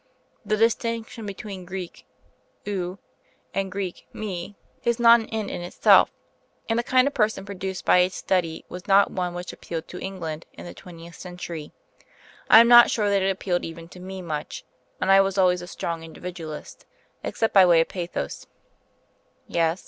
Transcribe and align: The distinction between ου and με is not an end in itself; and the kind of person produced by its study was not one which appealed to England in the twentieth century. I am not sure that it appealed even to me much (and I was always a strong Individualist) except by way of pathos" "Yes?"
The 0.43 0.57
distinction 0.57 1.27
between 1.27 1.61
ου 2.67 2.97
and 3.53 3.71
με 3.71 4.55
is 4.83 4.99
not 4.99 5.19
an 5.19 5.27
end 5.27 5.51
in 5.51 5.61
itself; 5.61 6.09
and 6.67 6.79
the 6.79 6.83
kind 6.83 7.07
of 7.07 7.13
person 7.13 7.45
produced 7.45 7.85
by 7.85 7.99
its 7.99 8.15
study 8.15 8.65
was 8.67 8.87
not 8.87 9.11
one 9.11 9.35
which 9.35 9.53
appealed 9.53 9.87
to 9.89 9.99
England 9.99 10.47
in 10.53 10.65
the 10.65 10.73
twentieth 10.73 11.13
century. 11.19 11.71
I 12.49 12.59
am 12.59 12.67
not 12.67 12.89
sure 12.89 13.11
that 13.11 13.21
it 13.21 13.29
appealed 13.29 13.63
even 13.63 13.87
to 13.89 13.99
me 13.99 14.23
much 14.23 14.63
(and 14.99 15.11
I 15.11 15.21
was 15.21 15.37
always 15.37 15.61
a 15.61 15.67
strong 15.67 16.01
Individualist) 16.03 16.87
except 17.23 17.53
by 17.53 17.63
way 17.63 17.79
of 17.79 17.87
pathos" 17.89 18.47
"Yes?" 19.45 19.79